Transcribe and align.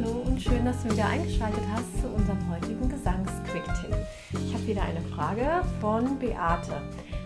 Hallo 0.00 0.22
und 0.26 0.40
schön, 0.40 0.64
dass 0.64 0.84
du 0.84 0.92
wieder 0.92 1.06
eingeschaltet 1.06 1.64
hast 1.72 2.00
zu 2.00 2.06
unserem 2.06 2.48
heutigen 2.48 2.88
Gesangsquick-Tipp. 2.88 3.96
Ich 4.30 4.54
habe 4.54 4.66
wieder 4.68 4.82
eine 4.82 5.00
Frage 5.00 5.64
von 5.80 6.20
Beate. 6.20 6.80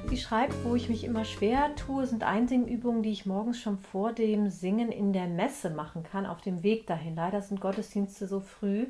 Sie 0.08 0.16
schreibt, 0.16 0.54
wo 0.64 0.74
ich 0.74 0.88
mich 0.88 1.04
immer 1.04 1.26
schwer 1.26 1.76
tue, 1.76 2.06
sind 2.06 2.24
Einsingübungen, 2.24 3.02
die 3.02 3.12
ich 3.12 3.26
morgens 3.26 3.60
schon 3.60 3.76
vor 3.76 4.14
dem 4.14 4.48
Singen 4.48 4.90
in 4.90 5.12
der 5.12 5.26
Messe 5.26 5.68
machen 5.68 6.02
kann, 6.02 6.24
auf 6.24 6.40
dem 6.40 6.62
Weg 6.62 6.86
dahin. 6.86 7.14
Leider 7.14 7.42
sind 7.42 7.60
Gottesdienste 7.60 8.26
so 8.26 8.40
früh 8.40 8.86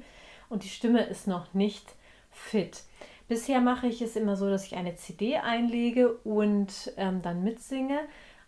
und 0.48 0.62
die 0.62 0.68
Stimme 0.68 1.02
ist 1.02 1.26
noch 1.26 1.52
nicht 1.52 1.96
fit. 2.30 2.84
Bisher 3.26 3.60
mache 3.60 3.88
ich 3.88 4.00
es 4.00 4.14
immer 4.14 4.36
so, 4.36 4.48
dass 4.48 4.64
ich 4.64 4.76
eine 4.76 4.94
CD 4.94 5.38
einlege 5.38 6.12
und 6.18 6.92
ähm, 6.96 7.20
dann 7.20 7.42
mitsinge, 7.42 7.98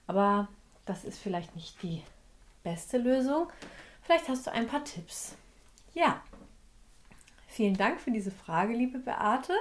aber 0.07 0.46
das 0.87 1.05
ist 1.05 1.19
vielleicht 1.19 1.57
nicht 1.57 1.82
die 1.82 2.03
beste 2.62 2.98
Lösung. 2.98 3.48
Vielleicht 4.05 4.29
hast 4.29 4.46
du 4.46 4.52
ein 4.52 4.66
paar 4.66 4.84
Tipps. 4.84 5.34
Ja, 5.94 6.22
vielen 7.49 7.76
Dank 7.76 8.00
für 8.00 8.11
diese 8.11 8.30
Frage, 8.30 8.75
liebe 8.75 8.99
Beate. 8.99 9.54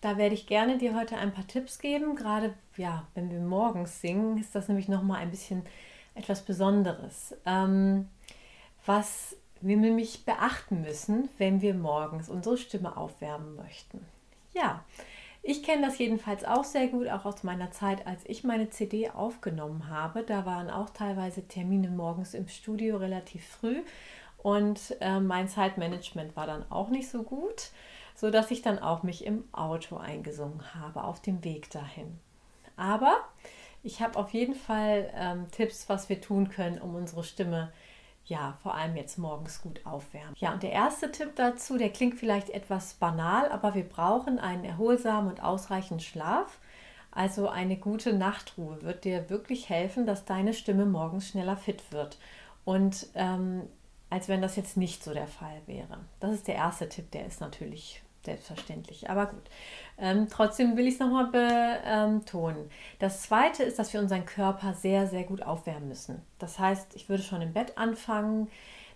Da 0.00 0.16
werde 0.16 0.34
ich 0.34 0.46
gerne 0.46 0.78
dir 0.78 0.94
heute 0.94 1.16
ein 1.16 1.32
paar 1.32 1.46
Tipps 1.46 1.80
geben. 1.80 2.14
Gerade 2.14 2.54
ja, 2.76 3.06
wenn 3.14 3.30
wir 3.30 3.40
morgens 3.40 4.00
singen, 4.00 4.38
ist 4.38 4.54
das 4.54 4.68
nämlich 4.68 4.88
noch 4.88 5.02
mal 5.02 5.16
ein 5.16 5.30
bisschen 5.30 5.64
etwas 6.14 6.44
Besonderes. 6.44 7.34
Ähm, 7.44 8.08
was 8.86 9.36
wir 9.60 9.76
nämlich 9.76 10.24
beachten 10.24 10.82
müssen, 10.82 11.28
wenn 11.38 11.60
wir 11.60 11.74
morgens 11.74 12.28
unsere 12.28 12.58
Stimme 12.58 12.96
aufwärmen 12.96 13.56
möchten. 13.56 14.04
Ja, 14.54 14.84
ich 15.42 15.62
kenne 15.62 15.86
das 15.86 15.98
jedenfalls 15.98 16.44
auch 16.44 16.64
sehr 16.64 16.88
gut, 16.88 17.08
auch 17.08 17.24
aus 17.24 17.42
meiner 17.42 17.70
Zeit, 17.70 18.06
als 18.06 18.22
ich 18.26 18.44
meine 18.44 18.70
CD 18.70 19.10
aufgenommen 19.10 19.88
habe. 19.88 20.22
Da 20.22 20.46
waren 20.46 20.70
auch 20.70 20.90
teilweise 20.90 21.46
Termine 21.46 21.90
morgens 21.90 22.34
im 22.34 22.48
Studio 22.48 22.96
relativ 22.96 23.44
früh 23.46 23.82
und 24.38 24.96
äh, 25.00 25.20
mein 25.20 25.48
Zeitmanagement 25.48 26.36
war 26.36 26.46
dann 26.46 26.70
auch 26.70 26.90
nicht 26.90 27.08
so 27.08 27.22
gut, 27.22 27.70
sodass 28.14 28.50
ich 28.50 28.62
dann 28.62 28.78
auch 28.78 29.02
mich 29.02 29.24
im 29.26 29.44
Auto 29.52 29.96
eingesungen 29.96 30.74
habe 30.74 31.02
auf 31.02 31.20
dem 31.20 31.42
Weg 31.44 31.70
dahin. 31.70 32.18
Aber 32.76 33.20
ich 33.82 34.00
habe 34.00 34.18
auf 34.18 34.30
jeden 34.30 34.54
Fall 34.54 35.10
ähm, 35.14 35.50
Tipps, 35.50 35.88
was 35.88 36.08
wir 36.08 36.20
tun 36.20 36.50
können, 36.50 36.80
um 36.80 36.94
unsere 36.94 37.24
Stimme 37.24 37.72
zu 37.72 37.91
ja, 38.24 38.56
vor 38.62 38.74
allem 38.74 38.96
jetzt 38.96 39.18
morgens 39.18 39.62
gut 39.62 39.84
aufwärmen. 39.84 40.34
Ja, 40.38 40.52
und 40.52 40.62
der 40.62 40.72
erste 40.72 41.10
Tipp 41.10 41.32
dazu, 41.36 41.76
der 41.76 41.90
klingt 41.90 42.18
vielleicht 42.18 42.50
etwas 42.50 42.94
banal, 42.94 43.50
aber 43.50 43.74
wir 43.74 43.88
brauchen 43.88 44.38
einen 44.38 44.64
erholsamen 44.64 45.30
und 45.30 45.42
ausreichenden 45.42 46.00
Schlaf. 46.00 46.58
Also 47.10 47.48
eine 47.48 47.76
gute 47.76 48.14
Nachtruhe 48.14 48.80
wird 48.82 49.04
dir 49.04 49.28
wirklich 49.28 49.68
helfen, 49.68 50.06
dass 50.06 50.24
deine 50.24 50.54
Stimme 50.54 50.86
morgens 50.86 51.28
schneller 51.28 51.56
fit 51.56 51.82
wird. 51.92 52.18
Und 52.64 53.08
ähm, 53.14 53.68
als 54.08 54.28
wenn 54.28 54.40
das 54.42 54.56
jetzt 54.56 54.76
nicht 54.76 55.02
so 55.02 55.12
der 55.12 55.26
Fall 55.26 55.60
wäre. 55.66 55.98
Das 56.20 56.32
ist 56.32 56.46
der 56.46 56.54
erste 56.54 56.88
Tipp, 56.88 57.10
der 57.10 57.26
ist 57.26 57.40
natürlich 57.40 58.02
selbstverständlich. 58.24 59.10
Aber 59.10 59.26
gut, 59.26 59.42
ähm, 59.98 60.28
trotzdem 60.30 60.76
will 60.76 60.86
ich 60.86 60.94
es 60.94 61.00
nochmal 61.00 61.26
betonen. 61.26 62.70
Das 62.98 63.22
zweite 63.22 63.62
ist, 63.62 63.78
dass 63.78 63.92
wir 63.92 64.00
unseren 64.00 64.26
Körper 64.26 64.74
sehr, 64.74 65.06
sehr 65.06 65.24
gut 65.24 65.42
aufwärmen 65.42 65.88
müssen. 65.88 66.22
Das 66.38 66.58
heißt, 66.58 66.94
ich 66.94 67.08
würde 67.08 67.22
schon 67.22 67.42
im 67.42 67.52
Bett 67.52 67.78
anfangen, 67.78 68.48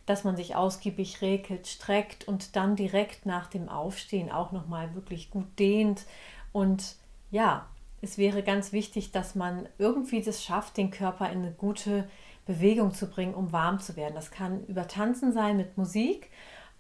dass 0.07 0.25
man 0.25 0.37
sich 0.37 0.55
ausgiebig 0.55 1.21
regelt, 1.21 1.67
streckt 1.67 2.29
und 2.29 2.57
dann 2.57 2.77
direkt 2.77 3.27
nach 3.27 3.49
dem 3.49 3.69
Aufstehen 3.69 4.31
auch 4.31 4.53
nochmal 4.53 4.95
wirklich 4.95 5.31
gut 5.31 5.59
dehnt. 5.59 6.05
Und 6.53 6.95
ja, 7.31 7.67
es 8.01 8.17
wäre 8.17 8.43
ganz 8.43 8.73
wichtig, 8.73 9.11
dass 9.11 9.35
man 9.35 9.69
irgendwie 9.79 10.23
das 10.23 10.45
schafft, 10.45 10.77
den 10.77 10.91
Körper 10.93 11.31
in 11.31 11.39
eine 11.39 11.51
gute 11.51 12.09
Bewegung 12.47 12.95
zu 12.95 13.09
bringen, 13.09 13.35
um 13.35 13.51
warm 13.53 13.81
zu 13.81 13.97
werden. 13.97 14.15
Das 14.15 14.31
kann 14.31 14.65
über 14.67 14.87
Tanzen 14.87 15.33
sein 15.33 15.57
mit 15.57 15.77
Musik 15.77 16.31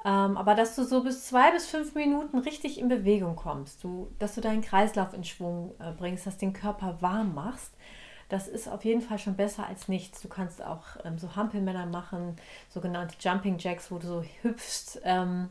ähm, 0.06 0.36
aber 0.36 0.54
dass 0.54 0.76
du 0.76 0.84
so 0.84 1.02
bis 1.02 1.26
zwei 1.26 1.50
bis 1.50 1.66
fünf 1.66 1.96
Minuten 1.96 2.38
richtig 2.38 2.78
in 2.78 2.88
Bewegung 2.88 3.34
kommst, 3.34 3.82
du, 3.82 4.08
dass 4.20 4.36
du 4.36 4.40
deinen 4.40 4.62
Kreislauf 4.62 5.12
in 5.12 5.24
Schwung 5.24 5.74
äh, 5.80 5.90
bringst, 5.90 6.24
dass 6.28 6.38
den 6.38 6.52
Körper 6.52 7.02
warm 7.02 7.34
machst, 7.34 7.74
das 8.28 8.46
ist 8.46 8.68
auf 8.68 8.84
jeden 8.84 9.00
Fall 9.00 9.18
schon 9.18 9.34
besser 9.34 9.66
als 9.66 9.88
nichts. 9.88 10.20
Du 10.22 10.28
kannst 10.28 10.62
auch 10.62 10.84
ähm, 11.04 11.18
so 11.18 11.34
Hampelmänner 11.34 11.86
machen, 11.86 12.36
sogenannte 12.68 13.16
Jumping 13.18 13.58
Jacks, 13.58 13.90
wo 13.90 13.98
du 13.98 14.06
so 14.06 14.24
hüpfst. 14.42 15.00
Ähm, 15.02 15.48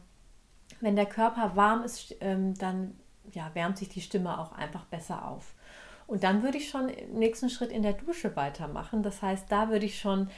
wenn 0.80 0.96
der 0.96 1.06
Körper 1.06 1.58
warm 1.58 1.84
ist, 1.84 2.16
ähm, 2.22 2.54
dann 2.58 2.98
ja, 3.34 3.50
wärmt 3.56 3.78
sich 3.78 3.90
die 3.90 4.02
Stimme 4.02 4.40
auch 4.40 4.54
einfach 4.54 4.86
besser 4.86 5.28
auf. 5.28 5.54
Und 6.08 6.24
dann 6.24 6.44
würde 6.44 6.58
ich 6.58 6.70
schon 6.70 6.88
im 6.88 7.20
nächsten 7.20 7.50
Schritt 7.50 7.72
in 7.72 7.82
der 7.82 7.94
Dusche 7.94 8.36
weitermachen. 8.38 9.04
Das 9.04 9.22
heißt, 9.22 9.52
da 9.52 9.70
würde 9.70 9.86
ich 9.86 10.00
schon 10.00 10.30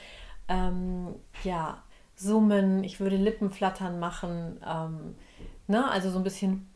ähm, 0.47 1.15
ja, 1.43 1.83
summen, 2.17 2.83
ich 2.83 2.99
würde 2.99 3.15
Lippenflattern 3.15 3.99
machen, 3.99 4.59
ähm, 4.67 5.15
ne? 5.67 5.89
also 5.89 6.09
so 6.09 6.17
ein 6.17 6.23
bisschen, 6.23 6.67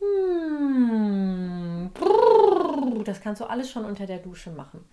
das 3.04 3.20
kannst 3.20 3.40
du 3.40 3.46
alles 3.46 3.70
schon 3.70 3.84
unter 3.84 4.06
der 4.06 4.18
Dusche 4.18 4.50
machen. 4.50 4.84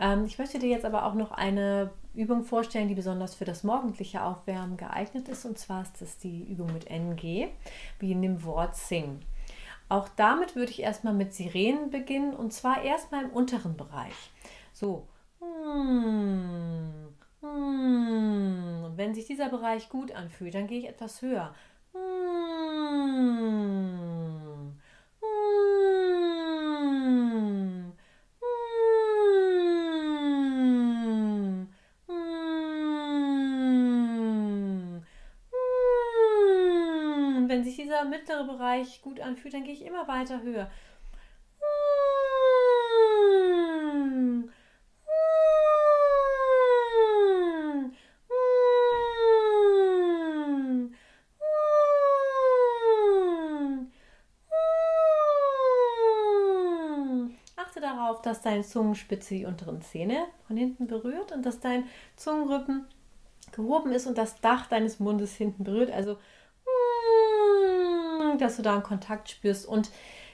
Ähm, 0.00 0.24
ich 0.24 0.38
möchte 0.38 0.58
dir 0.58 0.70
jetzt 0.70 0.84
aber 0.84 1.04
auch 1.04 1.14
noch 1.14 1.30
eine 1.30 1.90
Übung 2.14 2.44
vorstellen, 2.44 2.88
die 2.88 2.94
besonders 2.94 3.34
für 3.34 3.44
das 3.44 3.62
morgendliche 3.62 4.22
Aufwärmen 4.24 4.76
geeignet 4.76 5.28
ist. 5.28 5.44
Und 5.44 5.58
zwar 5.58 5.82
ist 5.82 6.00
das 6.00 6.18
die 6.18 6.44
Übung 6.44 6.72
mit 6.72 6.88
NG, 6.88 7.48
wie 7.98 8.12
in 8.12 8.22
dem 8.22 8.42
Wort 8.44 8.76
Sing. 8.76 9.20
Auch 9.88 10.08
damit 10.16 10.56
würde 10.56 10.70
ich 10.70 10.82
erstmal 10.82 11.12
mit 11.12 11.34
Sirenen 11.34 11.90
beginnen 11.90 12.34
und 12.34 12.52
zwar 12.52 12.82
erstmal 12.82 13.24
im 13.24 13.30
unteren 13.30 13.76
Bereich. 13.76 14.30
So. 14.72 15.06
Hm. 17.44 18.92
Wenn 18.96 19.14
sich 19.14 19.26
dieser 19.26 19.50
Bereich 19.50 19.90
gut 19.90 20.12
anfühlt, 20.12 20.54
dann 20.54 20.66
gehe 20.66 20.78
ich 20.78 20.88
etwas 20.88 21.20
höher. 21.20 21.54
Hm. 21.92 22.00
Hm. 25.20 25.34
Wenn 37.48 37.64
sich 37.64 37.76
dieser 37.76 38.04
mittlere 38.06 38.44
Bereich 38.44 39.02
gut 39.02 39.20
anfühlt, 39.20 39.52
dann 39.54 39.64
gehe 39.64 39.74
ich 39.74 39.84
immer 39.84 40.08
weiter 40.08 40.42
höher. 40.42 40.70
Darauf, 57.94 58.22
dass 58.22 58.42
deine 58.42 58.62
Zungenspitze 58.62 59.34
die 59.34 59.44
unteren 59.44 59.82
Zähne 59.82 60.26
von 60.46 60.56
hinten 60.56 60.86
berührt 60.86 61.32
und 61.32 61.44
dass 61.44 61.60
dein 61.60 61.84
Zungenrücken 62.16 62.86
gehoben 63.52 63.92
ist 63.92 64.06
und 64.06 64.18
das 64.18 64.40
Dach 64.40 64.66
deines 64.66 65.00
Mundes 65.00 65.34
hinten 65.34 65.64
berührt. 65.64 65.90
Also, 65.90 66.14
mm, 66.64 68.38
dass 68.38 68.56
du 68.56 68.62
da 68.62 68.74
einen 68.74 68.82
Kontakt 68.82 69.30
spürst. 69.30 69.66
Und 69.66 69.90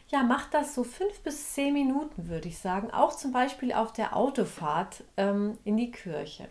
ja, 0.09 0.23
mach 0.23 0.51
das 0.51 0.75
so 0.75 0.83
fünf 0.85 1.21
bis 1.21 1.53
zehn 1.53 1.73
Minuten, 1.73 2.29
würde 2.29 2.49
ich 2.49 2.59
sagen. 2.59 2.91
Auch 2.91 3.15
zum 3.15 3.33
Beispiel 3.33 3.73
auf 3.73 3.93
der 3.93 4.17
Autofahrt 4.17 5.05
ähm, 5.17 5.59
in 5.65 5.77
die 5.77 5.91
Kirche. 5.91 6.49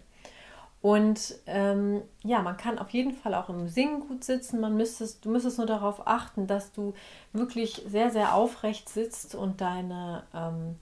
Und 0.81 1.35
ähm, 1.45 2.03
ja, 2.23 2.41
man 2.41 2.55
kann 2.55 2.79
auf 2.79 2.91
jeden 2.91 3.11
Fall 3.11 3.35
auch 3.35 3.49
im 3.49 3.67
Singen 3.67 4.07
gut 4.07 4.23
sitzen. 4.23 4.61
Man 4.61 4.77
müsstest, 4.77 5.25
du 5.25 5.29
müsstest 5.29 5.57
nur 5.57 5.67
darauf 5.67 6.07
achten, 6.07 6.47
dass 6.47 6.71
du 6.71 6.93
wirklich 7.33 7.83
sehr, 7.85 8.11
sehr 8.11 8.33
aufrecht 8.33 8.87
sitzt 8.87 9.35
und 9.35 9.59
deine 9.59 10.23
ähm, 10.33 10.77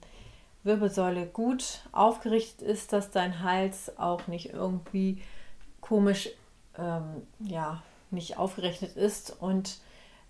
Wirbelsäule 0.68 1.26
gut 1.26 1.80
aufgerichtet 1.90 2.62
ist, 2.62 2.92
dass 2.92 3.10
dein 3.10 3.42
Hals 3.42 3.98
auch 3.98 4.28
nicht 4.28 4.52
irgendwie 4.52 5.20
komisch, 5.80 6.28
ähm, 6.76 7.26
ja, 7.40 7.82
nicht 8.10 8.38
aufgerechnet 8.38 8.96
ist 8.96 9.36
und 9.40 9.78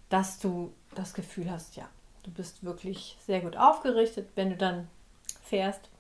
dass 0.08 0.38
du 0.38 0.73
das 0.94 1.12
Gefühl 1.12 1.50
hast, 1.50 1.76
ja, 1.76 1.88
du 2.23 2.31
bist 2.31 2.64
wirklich 2.64 3.17
sehr 3.26 3.40
gut 3.40 3.56
aufgerichtet, 3.56 4.31
wenn 4.35 4.50
du 4.50 4.56
dann 4.56 4.88
fährst 5.44 5.90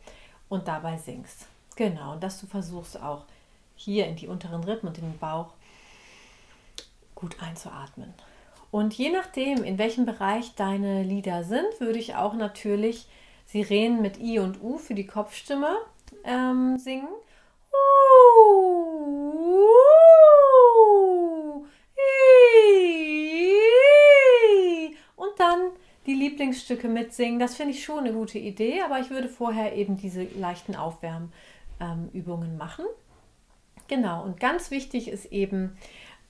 und 0.48 0.66
dabei 0.68 0.96
singst. 0.96 1.46
Genau, 1.76 2.12
und 2.12 2.22
dass 2.22 2.40
du 2.40 2.46
versuchst 2.46 3.00
auch 3.00 3.24
hier 3.76 4.06
in 4.06 4.16
die 4.16 4.28
unteren 4.28 4.64
Rippen 4.64 4.88
und 4.88 4.98
in 4.98 5.04
den 5.04 5.18
Bauch 5.18 5.52
gut 7.14 7.36
einzuatmen. 7.42 8.14
Und 8.70 8.94
je 8.94 9.10
nachdem, 9.10 9.64
in 9.64 9.78
welchem 9.78 10.04
Bereich 10.04 10.54
deine 10.54 11.02
Lieder 11.02 11.44
sind, 11.44 11.80
würde 11.80 11.98
ich 11.98 12.14
auch 12.14 12.34
natürlich 12.34 13.06
Sirenen 13.48 14.02
mit 14.02 14.20
I 14.20 14.40
und 14.40 14.62
U 14.62 14.76
für 14.76 14.94
die 14.94 15.06
Kopfstimme 15.06 15.74
ähm, 16.22 16.76
singen. 16.76 17.08
Und 25.16 25.40
dann 25.40 25.70
die 26.04 26.12
Lieblingsstücke 26.12 26.88
mitsingen. 26.88 27.38
Das 27.38 27.54
finde 27.54 27.72
ich 27.72 27.82
schon 27.82 28.00
eine 28.00 28.12
gute 28.12 28.38
Idee, 28.38 28.82
aber 28.82 29.00
ich 29.00 29.08
würde 29.08 29.30
vorher 29.30 29.74
eben 29.74 29.96
diese 29.96 30.24
leichten 30.24 30.76
Aufwärmübungen 30.76 32.58
machen. 32.58 32.84
Genau, 33.88 34.24
und 34.24 34.38
ganz 34.38 34.70
wichtig 34.70 35.08
ist 35.08 35.24
eben, 35.32 35.78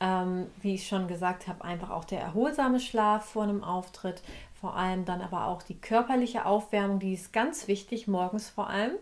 Ähm, 0.00 0.46
wie 0.62 0.74
ich 0.74 0.86
schon 0.86 1.08
gesagt 1.08 1.48
habe, 1.48 1.64
einfach 1.64 1.90
auch 1.90 2.04
der 2.04 2.20
erholsame 2.20 2.78
Schlaf 2.78 3.24
vor 3.24 3.42
einem 3.42 3.64
Auftritt. 3.64 4.22
Vor 4.60 4.76
allem 4.76 5.04
dann 5.04 5.20
aber 5.20 5.46
auch 5.46 5.62
die 5.62 5.78
körperliche 5.78 6.46
Aufwärmung, 6.46 6.98
die 6.98 7.14
ist 7.14 7.32
ganz 7.32 7.68
wichtig, 7.68 8.06
morgens 8.08 8.48
vor 8.48 8.70
allem. 8.70 8.92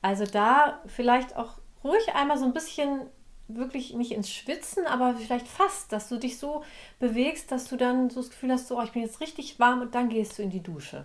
Also 0.00 0.24
da 0.24 0.80
vielleicht 0.86 1.36
auch 1.36 1.58
ruhig 1.84 2.14
einmal 2.14 2.38
so 2.38 2.44
ein 2.44 2.52
bisschen 2.52 3.02
wirklich 3.48 3.94
nicht 3.94 4.12
ins 4.12 4.30
Schwitzen, 4.30 4.86
aber 4.86 5.14
vielleicht 5.14 5.48
fast, 5.48 5.92
dass 5.92 6.08
du 6.08 6.18
dich 6.18 6.38
so 6.38 6.64
bewegst, 6.98 7.52
dass 7.52 7.68
du 7.68 7.76
dann 7.76 8.10
so 8.10 8.20
das 8.20 8.30
Gefühl 8.30 8.52
hast, 8.52 8.68
so, 8.68 8.78
oh, 8.78 8.82
ich 8.82 8.92
bin 8.92 9.02
jetzt 9.02 9.20
richtig 9.20 9.58
warm 9.58 9.82
und 9.82 9.94
dann 9.94 10.08
gehst 10.08 10.38
du 10.38 10.42
in 10.42 10.50
die 10.50 10.62
Dusche. 10.62 11.04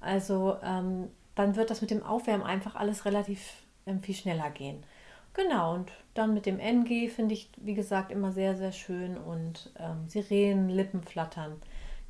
Also 0.00 0.56
ähm, 0.62 1.10
dann 1.34 1.56
wird 1.56 1.70
das 1.70 1.80
mit 1.80 1.90
dem 1.90 2.02
Aufwärmen 2.02 2.44
einfach 2.44 2.74
alles 2.74 3.04
relativ 3.04 3.40
ähm, 3.86 4.02
viel 4.02 4.14
schneller 4.14 4.50
gehen. 4.50 4.82
Genau, 5.34 5.74
und 5.74 5.90
dann 6.14 6.32
mit 6.32 6.46
dem 6.46 6.60
NG 6.60 7.08
finde 7.08 7.34
ich, 7.34 7.50
wie 7.56 7.74
gesagt, 7.74 8.12
immer 8.12 8.30
sehr, 8.32 8.56
sehr 8.56 8.72
schön 8.72 9.18
und 9.18 9.72
ähm, 9.78 10.08
Sirenen, 10.08 10.68
Lippen 10.68 11.02
flattern. 11.02 11.60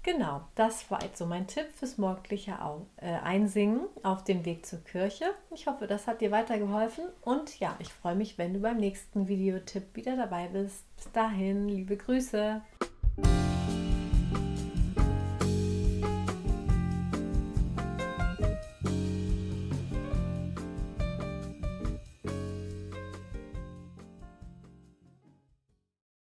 Genau, 0.03 0.43
das 0.55 0.91
war 0.91 1.03
jetzt 1.03 1.17
so 1.17 1.25
mein 1.25 1.47
Tipp 1.47 1.65
fürs 1.75 1.97
morgendliche 1.97 2.59
äh, 2.99 3.07
Einsingen 3.07 3.87
auf 4.03 4.23
dem 4.23 4.45
Weg 4.45 4.67
zur 4.67 4.85
Kirche. 4.85 5.25
Ich 5.55 5.67
hoffe, 5.67 5.87
das 5.87 6.07
hat 6.07 6.21
dir 6.21 6.31
weitergeholfen 6.31 7.07
und 7.23 7.59
ja, 7.59 7.75
ich 7.79 7.91
freue 7.91 8.15
mich, 8.15 8.37
wenn 8.37 8.53
du 8.53 8.61
beim 8.61 8.77
nächsten 8.77 9.29
Videotipp 9.29 9.97
wieder 9.97 10.15
dabei 10.15 10.49
bist. 10.49 10.85
Bis 10.97 11.11
dahin, 11.13 11.67
liebe 11.67 11.97
Grüße. 11.97 12.61